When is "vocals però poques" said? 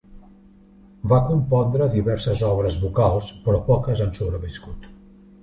2.87-4.03